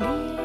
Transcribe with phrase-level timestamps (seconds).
[0.00, 0.39] You.